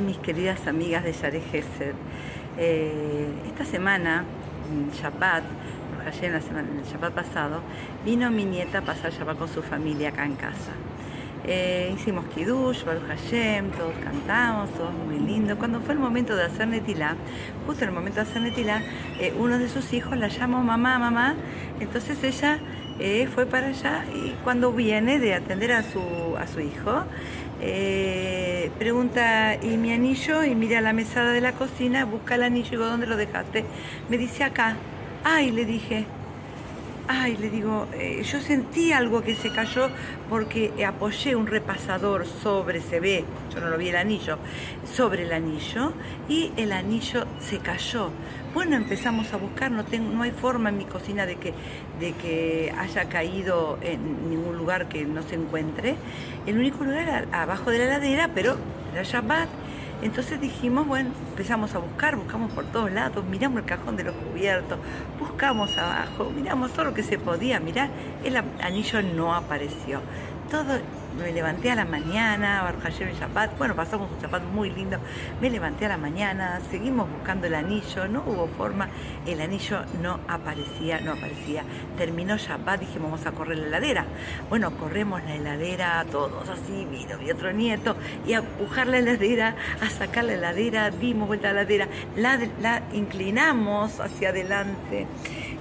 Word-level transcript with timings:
Mis 0.00 0.18
queridas 0.18 0.66
amigas 0.68 1.02
de 1.02 1.12
Yare 1.12 1.40
Gesed. 1.40 1.94
Eh, 2.56 3.26
esta 3.46 3.64
semana, 3.64 4.24
en 4.70 4.90
Shabbat, 4.92 5.42
ayer 6.06 6.32
la 6.32 6.40
semana, 6.40 6.68
el 6.78 6.84
Shabbat 6.84 7.12
pasado, 7.14 7.62
vino 8.04 8.30
mi 8.30 8.44
nieta 8.44 8.78
a 8.78 8.82
pasar 8.82 9.12
Shabbat 9.12 9.38
con 9.38 9.48
su 9.48 9.60
familia 9.60 10.10
acá 10.10 10.24
en 10.24 10.36
casa. 10.36 10.72
Eh, 11.44 11.92
hicimos 11.96 12.26
Kiddush, 12.26 12.84
Baruch 12.84 13.08
Hashem, 13.08 13.70
todos 13.72 13.94
cantamos, 14.04 14.70
todo 14.74 14.90
muy 14.92 15.18
lindo. 15.18 15.58
Cuando 15.58 15.80
fue 15.80 15.94
el 15.94 16.00
momento 16.00 16.36
de 16.36 16.44
hacer 16.44 16.68
Netilá, 16.68 17.16
justo 17.66 17.82
en 17.82 17.90
el 17.90 17.94
momento 17.94 18.22
de 18.22 18.30
hacer 18.30 18.42
Netilá, 18.42 18.82
eh, 19.18 19.34
uno 19.36 19.58
de 19.58 19.68
sus 19.68 19.92
hijos 19.92 20.16
la 20.16 20.28
llamó 20.28 20.62
mamá, 20.62 20.98
mamá. 20.98 21.34
Entonces 21.80 22.22
ella 22.22 22.58
eh, 22.98 23.28
fue 23.32 23.46
para 23.46 23.68
allá 23.68 24.04
y 24.14 24.34
cuando 24.44 24.72
viene 24.72 25.18
de 25.18 25.34
atender 25.34 25.72
a 25.72 25.82
su, 25.82 26.00
a 26.38 26.46
su 26.46 26.60
hijo, 26.60 27.04
pregunta, 28.78 29.56
¿y 29.62 29.76
mi 29.76 29.92
anillo? 29.92 30.44
Y 30.44 30.54
mira 30.54 30.80
la 30.80 30.92
mesada 30.92 31.32
de 31.32 31.40
la 31.40 31.52
cocina, 31.52 32.04
busca 32.04 32.36
el 32.36 32.42
anillo 32.42 32.68
y 32.68 32.70
digo, 32.70 32.86
¿dónde 32.86 33.06
lo 33.06 33.16
dejaste? 33.16 33.64
Me 34.08 34.18
dice 34.18 34.44
acá. 34.44 34.76
Ay, 35.24 35.50
le 35.50 35.64
dije, 35.64 36.06
ay, 37.08 37.36
le 37.38 37.48
digo, 37.48 37.88
eh, 37.94 38.22
yo 38.22 38.40
sentí 38.40 38.92
algo 38.92 39.22
que 39.22 39.34
se 39.34 39.50
cayó 39.50 39.88
porque 40.28 40.72
apoyé 40.84 41.34
un 41.34 41.46
repasador 41.46 42.26
sobre, 42.26 42.80
se 42.80 43.00
ve, 43.00 43.24
yo 43.52 43.60
no 43.60 43.70
lo 43.70 43.78
vi 43.78 43.88
el 43.88 43.96
anillo, 43.96 44.38
sobre 44.94 45.22
el 45.24 45.32
anillo 45.32 45.94
y 46.28 46.52
el 46.56 46.70
anillo 46.72 47.26
se 47.40 47.58
cayó. 47.58 48.10
Bueno, 48.52 48.76
empezamos 48.76 49.32
a 49.32 49.38
buscar, 49.38 49.70
no, 49.70 49.84
tengo, 49.84 50.10
no 50.12 50.22
hay 50.22 50.30
forma 50.30 50.68
en 50.68 50.78
mi 50.78 50.84
cocina 50.84 51.24
de 51.24 51.36
que, 51.36 51.54
de 51.98 52.12
que 52.12 52.72
haya 52.78 53.08
caído 53.08 53.78
en 53.82 54.28
ningún 54.28 54.58
lugar 54.58 54.88
que 54.88 55.04
no 55.04 55.22
se 55.22 55.34
encuentre. 55.34 55.96
El 56.46 56.58
único 56.58 56.84
lugar 56.84 57.26
abajo 57.32 57.70
de 57.70 57.78
la 57.78 57.84
heladera, 57.84 58.30
pero 58.34 58.56
era 58.92 59.02
Shabbat 59.02 59.48
entonces 60.02 60.40
dijimos, 60.40 60.86
bueno, 60.86 61.10
empezamos 61.30 61.74
a 61.74 61.78
buscar, 61.78 62.16
buscamos 62.16 62.52
por 62.52 62.64
todos 62.66 62.90
lados, 62.92 63.24
miramos 63.24 63.60
el 63.60 63.64
cajón 63.64 63.96
de 63.96 64.04
los 64.04 64.14
cubiertos, 64.14 64.78
buscamos 65.18 65.76
abajo, 65.76 66.30
miramos 66.34 66.72
todo 66.72 66.86
lo 66.86 66.94
que 66.94 67.02
se 67.02 67.18
podía 67.18 67.58
mirar, 67.58 67.90
el 68.24 68.36
anillo 68.36 69.02
no 69.02 69.34
apareció. 69.34 70.00
Todo 70.50 70.78
me 71.16 71.32
levanté 71.32 71.70
a 71.70 71.74
la 71.74 71.84
mañana, 71.84 72.62
Baruch 72.62 72.82
Hashem 72.82 73.12
Shabbat, 73.18 73.56
bueno, 73.58 73.74
pasamos 73.74 74.10
un 74.10 74.18
Shabbat 74.20 74.42
muy 74.44 74.70
lindo, 74.70 74.98
me 75.40 75.50
levanté 75.50 75.86
a 75.86 75.88
la 75.88 75.96
mañana, 75.96 76.60
seguimos 76.70 77.10
buscando 77.10 77.46
el 77.46 77.54
anillo, 77.54 78.08
no 78.08 78.22
hubo 78.26 78.48
forma, 78.48 78.88
el 79.26 79.40
anillo 79.40 79.80
no 80.02 80.20
aparecía, 80.28 81.00
no 81.00 81.12
aparecía. 81.12 81.64
Terminó 81.96 82.36
Shabbat, 82.36 82.80
dijimos, 82.80 83.10
vamos 83.10 83.26
a 83.26 83.32
correr 83.32 83.58
la 83.58 83.66
heladera. 83.68 84.04
Bueno, 84.48 84.70
corremos 84.76 85.22
la 85.24 85.34
heladera, 85.34 86.04
todos 86.10 86.48
así, 86.48 86.86
vino 86.90 87.18
mi 87.18 87.30
otro 87.30 87.52
nieto, 87.52 87.96
y 88.26 88.34
a 88.34 88.38
empujar 88.38 88.86
la 88.86 88.98
heladera, 88.98 89.56
a 89.80 89.90
sacar 89.90 90.24
la 90.24 90.34
heladera, 90.34 90.90
dimos 90.90 91.28
vuelta 91.28 91.50
a 91.50 91.52
la 91.52 91.62
heladera, 91.62 91.88
la, 92.16 92.38
la 92.60 92.82
inclinamos 92.92 94.00
hacia 94.00 94.30
adelante 94.30 95.06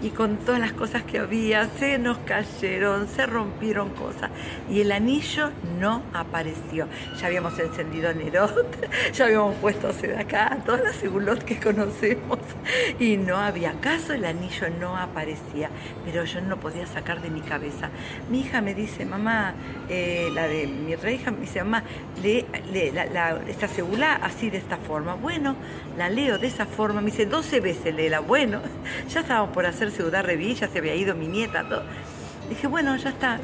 y 0.02 0.10
con 0.10 0.38
todas 0.38 0.60
las 0.60 0.74
cosas 0.74 1.04
que 1.04 1.20
había, 1.20 1.68
se 1.80 1.98
nos 1.98 2.18
cayeron, 2.20 3.08
se 3.08 3.26
rompieron 3.26 3.90
cosas 3.90 4.30
y 4.70 4.82
el 4.82 4.92
anillo 4.92 5.52
no 5.80 6.04
apareció. 6.14 6.88
Ya 7.20 7.28
habíamos 7.28 7.58
encendido 7.60 8.14
Nerot, 8.14 8.88
ya 9.14 9.26
habíamos 9.26 9.56
puesto 9.56 9.90
acá, 10.20 10.58
todas 10.66 10.82
las 10.82 10.96
segulot 10.96 11.44
que 11.44 11.60
conocemos 11.60 12.40
y 13.00 13.18
no 13.18 13.38
había 13.38 13.74
caso, 13.80 14.14
el 14.14 14.26
anillo 14.26 14.70
no 14.80 14.98
aparecía, 14.98 15.70
pero 16.06 16.24
yo 16.26 16.42
no 16.42 16.58
podía 16.60 16.86
sacar 16.86 17.22
de 17.22 17.30
mi 17.30 17.42
cabeza. 17.42 17.90
Mi 18.30 18.42
hija 18.42 18.62
me 18.62 18.74
dice, 18.74 19.06
mamá, 19.06 19.54
eh, 19.90 20.30
la 20.34 20.48
de 20.48 20.68
mi 20.68 20.94
otra 20.94 21.12
hija 21.12 21.32
me 21.32 21.42
dice, 21.42 21.64
mamá, 21.64 21.84
lee, 22.22 22.46
esta 23.48 23.68
segula 23.68 24.16
así 24.16 24.50
de 24.50 24.58
esta 24.58 24.78
forma. 24.78 25.16
Bueno, 25.16 25.56
la 25.98 26.10
leo 26.10 26.38
de 26.38 26.48
esa 26.48 26.66
forma, 26.66 27.02
me 27.02 27.12
dice 27.12 27.26
12 27.26 27.60
veces 27.60 27.96
léela. 27.96 28.20
Bueno, 28.20 28.62
ya 29.10 29.22
estábamos 29.22 29.54
por 29.54 29.66
hacer 29.66 29.87
Ciudad 29.92 30.24
Reví, 30.24 30.56
ya 30.56 30.68
se 30.68 30.80
había 30.80 30.96
ido 30.96 31.16
mi 31.16 31.28
nieta, 31.28 31.68
todo. 31.68 31.84
Dije, 32.50 32.68
bueno, 32.68 32.96
ya 32.96 33.10
está, 33.10 33.40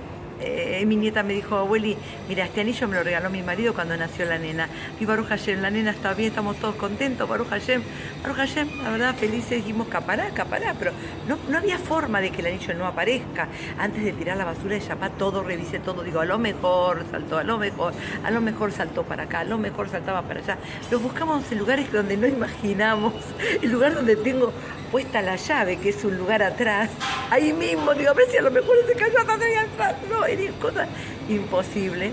eh, 0.45 0.83
mi 0.85 0.95
nieta 0.95 1.23
me 1.23 1.33
dijo, 1.33 1.55
abueli, 1.55 1.95
mira, 2.27 2.43
este 2.43 2.61
anillo 2.61 2.87
me 2.87 2.97
lo 2.97 3.03
regaló 3.03 3.29
mi 3.29 3.41
marido 3.41 3.73
cuando 3.73 3.95
nació 3.95 4.25
la 4.25 4.37
nena. 4.37 4.67
Y 4.99 5.05
Baruch 5.05 5.27
Hashem, 5.27 5.61
la 5.61 5.69
nena 5.69 5.91
está 5.91 6.13
bien, 6.13 6.29
estamos 6.29 6.57
todos 6.57 6.75
contentos, 6.75 7.27
Baruch 7.29 7.49
Hashem. 7.49 7.81
Baruch 8.21 8.37
Hashem, 8.37 8.83
la 8.83 8.91
verdad, 8.91 9.15
felices, 9.15 9.51
dijimos, 9.51 9.87
capará, 9.87 10.29
capará, 10.31 10.75
pero 10.77 10.91
no, 11.27 11.37
no 11.49 11.57
había 11.57 11.77
forma 11.77 12.19
de 12.19 12.31
que 12.31 12.41
el 12.41 12.47
anillo 12.47 12.73
no 12.73 12.85
aparezca. 12.85 13.47
Antes 13.77 14.03
de 14.03 14.11
tirar 14.11 14.37
la 14.37 14.45
basura 14.45 14.75
de 14.75 14.81
Chapá, 14.81 15.11
todo, 15.11 15.43
revisé 15.43 15.79
todo, 15.79 16.03
digo, 16.03 16.19
a 16.19 16.25
lo 16.25 16.37
mejor 16.39 17.05
saltó, 17.09 17.37
a 17.37 17.43
lo 17.43 17.57
mejor, 17.57 17.93
a 18.23 18.31
lo 18.31 18.41
mejor 18.41 18.71
saltó 18.71 19.03
para 19.03 19.23
acá, 19.23 19.39
a 19.39 19.45
lo 19.45 19.57
mejor 19.57 19.89
saltaba 19.89 20.23
para 20.23 20.41
allá. 20.41 20.57
Lo 20.91 20.99
buscamos 20.99 21.49
en 21.51 21.59
lugares 21.59 21.91
donde 21.91 22.17
no 22.17 22.27
imaginamos, 22.27 23.13
el 23.61 23.71
lugar 23.71 23.93
donde 23.93 24.15
tengo 24.17 24.51
puesta 24.93 25.23
la 25.23 25.37
llave, 25.37 25.77
que 25.77 25.89
es 25.89 26.05
un 26.05 26.15
lugar 26.19 26.43
atrás, 26.43 26.87
ahí 27.31 27.51
mismo, 27.51 27.95
digo, 27.95 28.11
a 28.11 28.13
ver 28.13 28.29
si 28.29 28.37
a 28.37 28.43
lo 28.43 28.51
mejor 28.51 28.75
se 28.87 28.93
cayó 28.93 29.19
acá 29.19 29.33
atrás. 29.33 29.95
No, 30.07 30.19
cosa 30.61 30.87
imposible. 31.27 32.11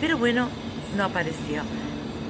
Pero 0.00 0.18
bueno, 0.18 0.48
no 0.96 1.04
apareció. 1.04 1.62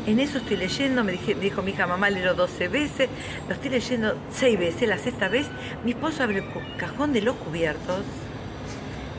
En 0.07 0.21
eso 0.21 0.39
estoy 0.39 0.59
leyendo, 0.59 1.05
me, 1.05 1.13
dijo 1.13 1.63
mi 1.63 1.71
hija, 1.71 1.87
mamá, 1.87 2.11
leo 2.11 2.35
12 2.35 2.69
veces, 2.69 3.09
lo 3.49 3.55
estoy 3.55 3.71
leyendo 3.71 4.15
6 4.31 4.59
veces, 4.59 4.87
la 4.91 4.99
sexta 4.99 5.29
vez, 5.29 5.47
mi 5.87 5.93
esposo 5.93 6.23
abre 6.23 6.41
el 6.41 6.77
cajón 6.77 7.15
de 7.15 7.23
los 7.23 7.37
cubiertos 7.37 8.03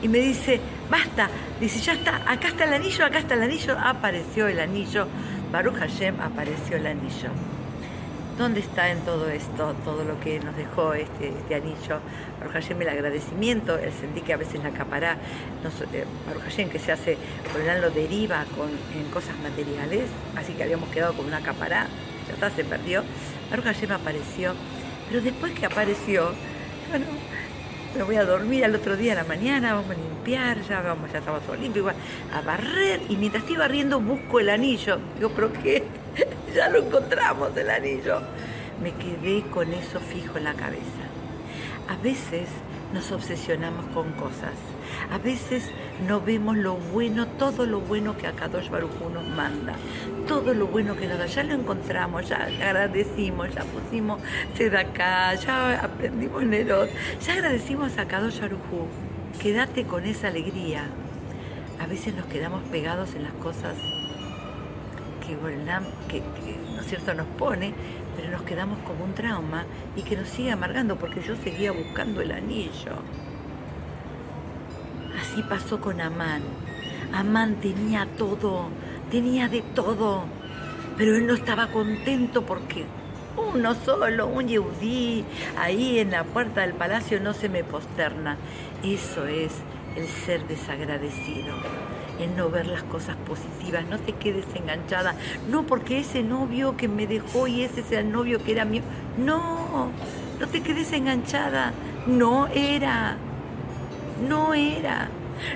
y 0.02 0.08
me 0.08 0.18
dice, 0.18 0.60
basta, 0.88 1.30
dice, 1.58 1.80
ya 1.80 1.94
está, 1.94 2.22
acá 2.30 2.46
está 2.46 2.62
el 2.62 2.74
anillo, 2.74 3.04
acá 3.04 3.18
está 3.18 3.34
el 3.34 3.42
anillo, 3.42 3.76
apareció 3.76 4.46
el 4.46 4.60
anillo, 4.60 5.08
Baruch 5.50 5.74
Hashem 5.74 6.20
apareció 6.20 6.76
el 6.76 6.86
anillo. 6.86 7.30
¿Dónde 8.40 8.60
está 8.60 8.90
en 8.90 9.00
todo 9.00 9.28
esto, 9.28 9.74
todo 9.84 10.02
lo 10.02 10.18
que 10.18 10.40
nos 10.40 10.56
dejó 10.56 10.94
este, 10.94 11.28
este 11.28 11.54
anillo? 11.56 12.00
Baruch 12.38 12.54
Hashem, 12.54 12.80
el 12.80 12.88
agradecimiento, 12.88 13.76
el 13.76 13.92
sentir 13.92 14.22
que 14.22 14.32
a 14.32 14.38
veces 14.38 14.62
la 14.62 14.70
capará, 14.70 15.18
eh, 15.92 16.06
Baruch 16.26 16.44
Hashem, 16.44 16.70
que 16.70 16.78
se 16.78 16.90
hace, 16.90 17.18
por 17.52 17.60
el 17.60 17.82
lo 17.82 17.90
deriva 17.90 18.46
con, 18.56 18.70
en 18.98 19.10
cosas 19.10 19.38
materiales, 19.40 20.04
así 20.36 20.54
que 20.54 20.62
habíamos 20.62 20.88
quedado 20.88 21.12
con 21.12 21.26
una 21.26 21.42
capará, 21.42 21.86
ya 22.26 22.32
está, 22.32 22.48
se 22.48 22.64
perdió. 22.64 23.04
Baruch 23.50 23.66
Hashem 23.66 23.92
apareció, 23.92 24.54
pero 25.10 25.20
después 25.20 25.52
que 25.52 25.66
apareció, 25.66 26.32
bueno, 26.88 27.04
me 27.94 28.02
voy 28.04 28.16
a 28.16 28.24
dormir 28.24 28.64
al 28.64 28.74
otro 28.74 28.96
día 28.96 29.12
a 29.12 29.16
la 29.16 29.24
mañana, 29.24 29.74
vamos 29.74 29.90
a 29.90 29.94
limpiar, 30.00 30.62
ya 30.62 30.80
vamos, 30.80 31.12
ya 31.12 31.18
estamos 31.18 31.42
todos 31.42 31.58
limpios, 31.58 31.92
a 32.32 32.40
barrer, 32.40 33.02
y 33.06 33.16
mientras 33.16 33.42
estoy 33.42 33.58
barriendo 33.58 34.00
busco 34.00 34.40
el 34.40 34.48
anillo. 34.48 34.98
Digo, 35.18 35.30
¿pero 35.36 35.52
qué? 35.52 35.99
ya 36.54 36.68
lo 36.68 36.78
encontramos 36.78 37.56
el 37.56 37.70
anillo. 37.70 38.20
Me 38.82 38.92
quedé 38.92 39.42
con 39.50 39.72
eso 39.72 40.00
fijo 40.00 40.38
en 40.38 40.44
la 40.44 40.54
cabeza. 40.54 41.04
A 41.88 41.96
veces 41.96 42.48
nos 42.92 43.12
obsesionamos 43.12 43.84
con 43.94 44.12
cosas. 44.12 44.54
A 45.12 45.18
veces 45.18 45.70
no 46.08 46.20
vemos 46.20 46.56
lo 46.56 46.74
bueno, 46.76 47.26
todo 47.26 47.66
lo 47.66 47.80
bueno 47.80 48.16
que 48.16 48.26
Akadosh 48.26 48.70
Baruj 48.70 48.90
nos 49.12 49.26
manda. 49.26 49.74
Todo 50.26 50.54
lo 50.54 50.66
bueno 50.66 50.96
que 50.96 51.06
nos 51.06 51.18
da. 51.18 51.26
Ya 51.26 51.42
lo 51.42 51.54
encontramos, 51.54 52.28
ya 52.28 52.48
agradecimos, 52.62 53.54
ya 53.54 53.64
pusimos 53.64 54.20
acá, 54.78 55.34
ya 55.34 55.80
aprendimos 55.80 56.42
Nerot. 56.44 56.90
Ya 57.24 57.34
agradecimos 57.34 57.98
a 57.98 58.02
Akadosh 58.02 58.40
Baruj 58.40 58.60
Quédate 59.40 59.84
con 59.84 60.04
esa 60.04 60.28
alegría. 60.28 60.84
A 61.80 61.86
veces 61.86 62.14
nos 62.14 62.26
quedamos 62.26 62.62
pegados 62.64 63.14
en 63.14 63.22
las 63.22 63.32
cosas 63.34 63.74
que, 66.08 66.22
¿no 66.74 66.80
es 66.80 66.86
cierto?, 66.86 67.14
nos 67.14 67.26
pone, 67.26 67.72
pero 68.16 68.30
nos 68.30 68.42
quedamos 68.42 68.78
como 68.80 69.04
un 69.04 69.14
trauma 69.14 69.64
y 69.96 70.02
que 70.02 70.16
nos 70.16 70.28
sigue 70.28 70.50
amargando 70.50 70.96
porque 70.96 71.22
yo 71.22 71.36
seguía 71.36 71.72
buscando 71.72 72.20
el 72.20 72.32
anillo. 72.32 73.02
Así 75.20 75.42
pasó 75.42 75.80
con 75.80 76.00
Amán. 76.00 76.42
Amán 77.12 77.56
tenía 77.56 78.06
todo, 78.16 78.68
tenía 79.10 79.48
de 79.48 79.62
todo, 79.62 80.24
pero 80.96 81.16
él 81.16 81.26
no 81.26 81.34
estaba 81.34 81.68
contento 81.68 82.44
porque 82.46 82.84
uno 83.36 83.74
solo, 83.74 84.26
un 84.26 84.48
yehudí, 84.48 85.24
ahí 85.58 85.98
en 85.98 86.10
la 86.10 86.24
puerta 86.24 86.62
del 86.62 86.74
palacio 86.74 87.20
no 87.20 87.32
se 87.32 87.48
me 87.48 87.64
posterna. 87.64 88.36
Eso 88.82 89.26
es 89.26 89.52
el 89.96 90.06
ser 90.06 90.46
desagradecido 90.46 91.54
en 92.20 92.36
no 92.36 92.50
ver 92.50 92.66
las 92.66 92.82
cosas 92.84 93.16
positivas, 93.26 93.84
no 93.88 93.98
te 93.98 94.12
quedes 94.12 94.44
enganchada, 94.54 95.14
no 95.48 95.64
porque 95.64 96.00
ese 96.00 96.22
novio 96.22 96.76
que 96.76 96.88
me 96.88 97.06
dejó 97.06 97.46
y 97.46 97.62
ese 97.62 97.80
es 97.80 97.92
el 97.92 98.12
novio 98.12 98.42
que 98.42 98.52
era 98.52 98.64
mío, 98.64 98.82
no, 99.18 99.90
no 100.38 100.46
te 100.46 100.62
quedes 100.62 100.92
enganchada, 100.92 101.72
no 102.06 102.46
era, 102.48 103.16
no 104.28 104.54
era. 104.54 105.08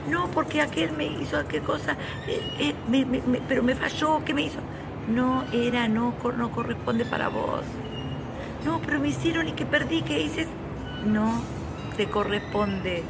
No, 0.09 0.29
porque 0.31 0.63
aquel 0.63 0.93
me 0.93 1.05
hizo 1.05 1.37
aquel 1.37 1.63
cosa, 1.63 1.93
eh, 2.27 2.75
eh, 2.89 3.43
pero 3.47 3.63
me 3.63 3.75
falló, 3.75 4.25
¿qué 4.25 4.33
me 4.33 4.43
hizo? 4.43 4.61
No 5.09 5.45
era, 5.53 5.89
no, 5.89 6.15
no 6.39 6.51
corresponde 6.51 7.05
para 7.05 7.29
vos. 7.29 7.61
No, 8.65 8.81
pero 8.81 8.99
me 8.99 9.09
hicieron 9.09 9.47
y 9.47 9.53
que 9.53 9.67
perdí, 9.67 10.01
¿qué 10.01 10.17
dices? 10.17 10.49
No 11.05 11.43
te 11.99 12.07
corresponde. 12.07 13.03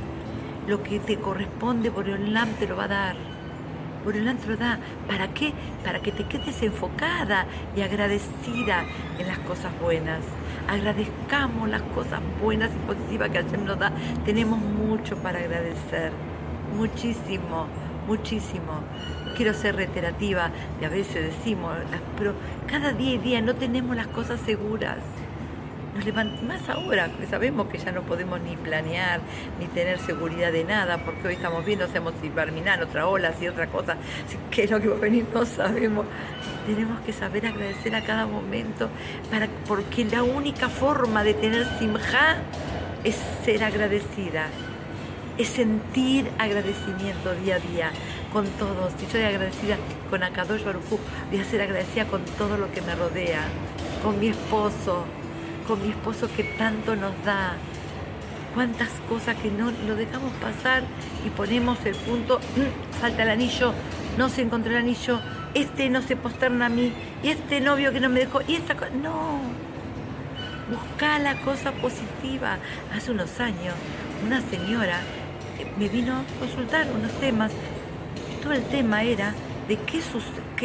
Lo 0.67 0.83
que 0.83 0.99
te 0.99 1.17
corresponde 1.17 1.93
por 1.93 2.09
el 2.09 2.35
LAM 2.35 2.49
te 2.55 2.67
lo 2.67 2.75
va 2.75 2.85
a 2.85 2.89
dar 2.89 3.34
Lo 4.05 4.57
da. 4.57 4.79
¿Para 5.09 5.29
qué? 5.33 5.55
Para 5.83 6.01
que 6.01 6.13
te 6.13 6.25
quedes 6.25 6.63
enfocada 6.63 7.47
y 7.75 7.81
agradecida 7.81 8.85
en 9.19 9.27
las 9.27 9.39
cosas 9.39 9.73
buenas. 9.81 10.21
Agradezcamos 10.69 11.71
las 11.71 11.81
cosas 11.83 12.21
buenas 12.43 12.71
y 12.75 12.87
positivas 12.87 13.31
que 13.31 13.43
Hashem 13.43 13.65
nos 13.65 13.79
da. 13.79 13.93
Tenemos 14.27 14.59
mucho 14.59 15.17
para 15.17 15.39
agradecer. 15.39 16.13
Muchísimo, 16.77 17.67
muchísimo. 18.07 18.83
Quiero 19.37 19.55
ser 19.55 19.77
reiterativa, 19.77 20.51
y 20.83 20.85
a 20.85 20.91
veces 20.91 21.35
decimos, 21.37 21.73
pero 22.19 22.35
cada 22.67 22.93
día 22.93 23.15
y 23.15 23.19
día 23.19 23.41
no 23.41 23.55
tenemos 23.55 23.97
las 23.97 24.09
cosas 24.09 24.39
seguras 24.41 24.99
nos 25.95 26.05
levantamos 26.05 26.43
más 26.43 26.69
ahora, 26.69 27.09
sabemos 27.31 27.69
que 27.69 27.79
ya 27.79 27.93
no 27.93 28.03
podemos 28.03 28.41
ni 28.41 28.57
planear, 28.57 29.21
ni 29.61 29.67
tener 29.67 29.99
seguridad 30.01 30.51
de 30.53 30.65
nada, 30.65 30.99
porque 30.99 31.29
hoy 31.29 31.35
estamos 31.35 31.65
viendo, 31.65 31.85
hacemos 31.85 32.15
Barminal, 32.35 32.83
otra 32.83 33.07
ola, 33.07 33.33
y 33.41 33.47
otra 33.47 33.69
cosa, 33.69 33.97
qué 34.51 34.65
es 34.65 34.71
lo 34.71 34.81
que 34.81 34.89
va 34.89 34.97
a 34.97 35.01
venir, 35.01 35.27
no 35.33 35.47
sabemos. 35.47 36.07
Tenemos 36.67 37.01
que 37.01 37.13
saber 37.13 37.47
agradecer 37.47 37.95
a 37.95 38.03
cada 38.03 38.27
momento, 38.27 38.89
porque 39.69 40.05
la 40.07 40.23
única 40.23 40.69
forma 40.69 41.23
de 41.23 41.35
tener 41.35 41.67
simja 41.79 42.39
es 43.05 43.17
ser 43.45 43.63
agradecida, 43.63 44.47
es 45.39 45.49
sentir 45.49 46.29
agradecimiento 46.39 47.35
día 47.35 47.57
a 47.57 47.59
día 47.59 47.91
con 48.33 48.47
todos. 48.59 48.93
Si 48.99 49.07
yo 49.07 49.13
soy 49.13 49.23
agradecida 49.23 49.77
con 50.11 50.23
Akadosh 50.23 50.65
Baruj 50.65 50.99
voy 51.31 51.41
a 51.41 51.45
ser 51.45 51.61
agradecida 51.61 52.07
con 52.07 52.25
todo 52.39 52.57
lo 52.57 52.73
que 52.73 52.81
me 52.83 52.95
rodea, 52.95 53.43
con 54.03 54.19
mi 54.19 54.29
esposo, 54.29 55.05
con 55.67 55.83
mi 55.83 55.91
esposo 55.91 56.29
que 56.35 56.45
tanto 56.45 56.97
nos 56.97 57.13
da. 57.25 57.55
Cuántas 58.55 58.91
cosas 59.09 59.37
que 59.37 59.51
no 59.51 59.73
lo 59.87 59.97
dejamos 59.97 60.33
pasar 60.35 60.85
y 61.27 61.31
ponemos 61.31 61.85
el 61.85 61.97
punto, 61.97 62.39
mm, 62.39 63.01
salta 63.01 63.25
el 63.25 63.31
anillo, 63.31 63.75
no 64.17 64.29
se 64.29 64.43
encontró 64.43 64.71
el 64.71 64.79
anillo, 64.79 65.21
este 65.55 65.89
no 65.91 66.03
se 66.03 66.15
posterna 66.15 66.67
a 66.67 66.69
mí, 66.69 66.93
y 67.23 67.29
este 67.29 67.61
novio 67.61 67.93
que 67.93 68.01
no 68.01 68.09
me 68.09 68.21
dejó, 68.21 68.43
y 68.47 68.55
esta 68.55 68.75
cosa. 68.77 68.91
No. 68.91 69.41
Busca 70.71 71.19
la 71.19 71.35
cosa 71.43 71.73
positiva. 71.73 72.59
Hace 72.95 73.11
unos 73.11 73.39
años, 73.41 73.75
una 74.25 74.41
señora 74.41 75.01
me 75.79 75.89
vino 75.89 76.15
a 76.15 76.39
consultar 76.39 76.87
unos 76.93 77.13
temas. 77.21 77.53
Todo 78.43 78.53
el 78.53 78.63
tema 78.65 79.03
era 79.03 79.35
de 79.69 79.77
qué, 79.77 80.01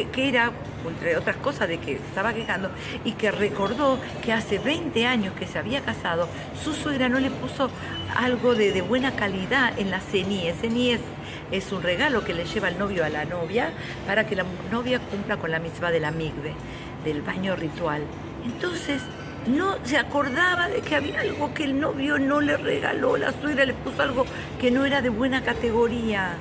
que, 0.05 0.27
era, 0.27 0.51
entre 0.87 1.17
otras 1.17 1.37
cosas, 1.37 1.67
de 1.67 1.77
que 1.77 1.93
estaba 1.93 2.33
quejando, 2.33 2.69
y 3.03 3.13
que 3.13 3.31
recordó 3.31 3.99
que 4.21 4.33
hace 4.33 4.59
20 4.59 5.05
años 5.05 5.33
que 5.37 5.47
se 5.47 5.59
había 5.59 5.81
casado, 5.81 6.27
su 6.63 6.73
suegra 6.73 7.09
no 7.09 7.19
le 7.19 7.31
puso 7.31 7.69
algo 8.15 8.55
de, 8.55 8.81
buena 8.81 9.15
calidad 9.15 9.77
en 9.77 9.91
la 9.91 9.99
CENI. 9.99 10.51
CENI 10.53 10.97
es, 11.51 11.71
un 11.71 11.81
regalo 11.81 12.23
que 12.23 12.33
le 12.33 12.45
lleva 12.45 12.69
el 12.69 12.77
novio 12.77 13.05
a 13.05 13.09
la 13.09 13.25
novia 13.25 13.71
para 14.05 14.25
que 14.25 14.35
la 14.35 14.45
novia 14.71 14.99
cumpla 14.99 15.37
con 15.37 15.51
la 15.51 15.59
misma 15.59 15.91
de 15.91 15.99
la 15.99 16.11
migbe, 16.11 16.53
del 17.03 17.21
baño 17.21 17.55
ritual. 17.55 18.03
Entonces, 18.45 19.01
no 19.47 19.77
se 19.83 19.97
acordaba 19.97 20.67
de 20.67 20.81
que 20.81 20.95
había 20.95 21.21
algo 21.21 21.53
que 21.53 21.63
el 21.63 21.79
novio 21.79 22.19
no 22.19 22.41
le 22.41 22.57
regaló, 22.57 23.17
la 23.17 23.31
suegra 23.31 23.65
le 23.65 23.73
puso 23.73 24.01
algo 24.01 24.25
que 24.59 24.69
no 24.69 24.85
era 24.85 25.01
de 25.01 25.09
buena 25.09 25.41
categoría. 25.43 26.35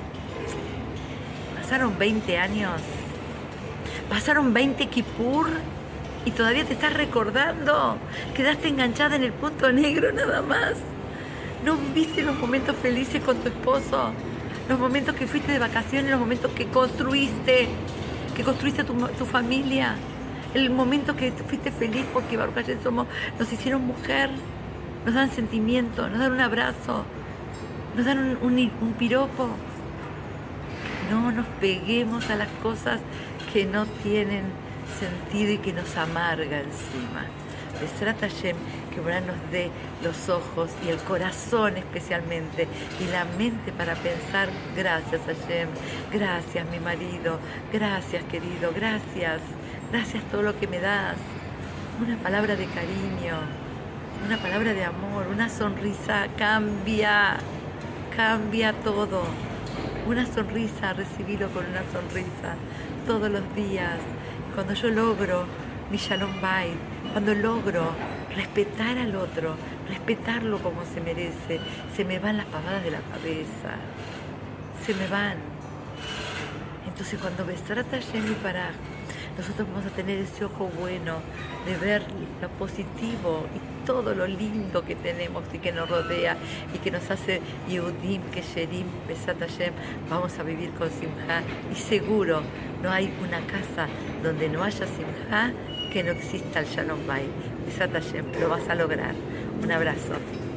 Pasaron 1.69 1.99
20 1.99 2.35
años. 2.39 2.81
Pasaron 4.09 4.55
20 4.55 4.87
Kipur 4.87 5.51
y 6.25 6.31
todavía 6.31 6.65
te 6.65 6.73
estás 6.73 6.93
recordando. 6.93 7.95
Quedaste 8.33 8.69
enganchada 8.69 9.17
en 9.17 9.23
el 9.23 9.33
punto 9.33 9.71
negro 9.71 10.11
nada 10.11 10.41
más. 10.41 10.77
No 11.63 11.77
viste 11.93 12.23
los 12.23 12.39
momentos 12.39 12.75
felices 12.75 13.21
con 13.23 13.37
tu 13.37 13.49
esposo. 13.49 14.13
Los 14.67 14.79
momentos 14.79 15.13
que 15.13 15.27
fuiste 15.27 15.51
de 15.51 15.59
vacaciones, 15.59 16.09
los 16.09 16.19
momentos 16.19 16.51
que 16.53 16.65
construiste, 16.65 17.67
que 18.35 18.43
construiste 18.43 18.83
tu, 18.83 19.25
familia. 19.27 19.93
El 20.55 20.71
momento 20.71 21.15
que 21.15 21.31
fuiste 21.31 21.69
feliz 21.69 22.03
porque 22.11 22.35
Baruch 22.35 22.81
somos, 22.81 23.05
nos 23.37 23.53
hicieron 23.53 23.85
mujer, 23.85 24.31
nos 25.05 25.13
dan 25.13 25.29
sentimiento, 25.29 26.09
nos 26.09 26.17
dan 26.17 26.31
un 26.31 26.41
abrazo, 26.41 27.05
nos 27.95 28.05
dan 28.07 28.39
un, 28.41 28.71
un 28.81 28.93
piropo 28.97 29.49
no 31.09 31.31
nos 31.31 31.45
peguemos 31.59 32.29
a 32.29 32.35
las 32.35 32.49
cosas 32.61 32.99
que 33.51 33.65
no 33.65 33.85
tienen 34.03 34.43
sentido 34.99 35.53
y 35.53 35.57
que 35.57 35.73
nos 35.73 35.95
amarga 35.97 36.59
encima. 36.59 37.25
trata 37.99 38.27
Hashem, 38.27 38.55
que 38.93 39.01
nos 39.01 39.51
dé 39.51 39.71
los 40.03 40.29
ojos 40.29 40.71
y 40.85 40.89
el 40.89 40.97
corazón 40.97 41.77
especialmente 41.77 42.67
y 42.99 43.11
la 43.11 43.25
mente 43.37 43.71
para 43.71 43.95
pensar, 43.95 44.49
gracias 44.75 45.21
Hashem, 45.25 45.69
gracias 46.11 46.67
mi 46.69 46.79
marido, 46.79 47.39
gracias 47.71 48.23
querido, 48.25 48.71
gracias, 48.75 49.41
gracias 49.91 50.23
todo 50.31 50.41
lo 50.41 50.59
que 50.59 50.67
me 50.67 50.79
das. 50.79 51.17
Una 52.05 52.17
palabra 52.17 52.55
de 52.55 52.65
cariño, 52.65 53.37
una 54.25 54.37
palabra 54.37 54.73
de 54.73 54.85
amor, 54.85 55.27
una 55.31 55.49
sonrisa 55.49 56.27
cambia, 56.37 57.37
cambia 58.15 58.73
todo 58.73 59.48
una 60.07 60.25
sonrisa, 60.25 60.93
recibirlo 60.93 61.49
con 61.49 61.65
una 61.65 61.83
sonrisa 61.91 62.55
todos 63.05 63.29
los 63.29 63.55
días. 63.55 63.99
Cuando 64.53 64.73
yo 64.73 64.89
logro 64.89 65.45
mi 65.91 65.97
Shalom 65.97 66.41
Bait, 66.41 66.77
cuando 67.11 67.33
logro 67.33 67.91
respetar 68.35 68.97
al 68.97 69.15
otro, 69.15 69.55
respetarlo 69.87 70.59
como 70.59 70.85
se 70.85 71.01
merece, 71.01 71.59
se 71.95 72.05
me 72.05 72.19
van 72.19 72.37
las 72.37 72.45
pavadas 72.45 72.83
de 72.83 72.91
la 72.91 73.01
cabeza, 73.01 73.75
se 74.85 74.93
me 74.93 75.07
van. 75.07 75.37
Entonces 76.87 77.19
cuando 77.19 77.45
me 77.45 77.53
trata 77.53 77.97
y 77.97 78.35
para 78.43 78.71
nosotros 79.39 79.69
vamos 79.69 79.85
a 79.85 79.95
tener 79.95 80.17
ese 80.19 80.43
ojo 80.43 80.69
bueno 80.81 81.15
de 81.65 81.77
ver 81.77 82.03
lo 82.41 82.49
positivo 82.49 83.45
y 83.55 83.85
todo 83.85 84.13
lo 84.13 84.27
lindo 84.27 84.83
que 84.83 84.95
tenemos 84.95 85.45
y 85.53 85.59
que 85.59 85.71
nos 85.71 85.89
rodea 85.89 86.35
y 86.73 86.79
que 86.79 86.91
nos 86.91 87.09
hace 87.09 87.39
Yehudim, 87.69 88.21
Kesherim, 88.31 88.85
Besat 89.07 89.39
Hashem, 89.39 89.73
vamos 90.09 90.37
a 90.39 90.43
vivir 90.43 90.71
con 90.71 90.89
Simha 90.89 91.41
y 91.71 91.75
seguro 91.75 92.41
no 92.83 92.91
hay 92.91 93.13
una 93.25 93.39
casa 93.47 93.87
donde 94.21 94.49
no 94.49 94.61
haya 94.61 94.85
Simha 94.85 95.53
que 95.93 96.03
no 96.03 96.11
exista 96.11 96.59
el 96.59 96.65
Shalom 96.65 97.07
Bay. 97.07 97.25
Besat 97.65 97.93
Hashem, 97.93 98.25
lo 98.41 98.49
vas 98.49 98.67
a 98.67 98.75
lograr. 98.75 99.15
Un 99.63 99.71
abrazo. 99.71 100.48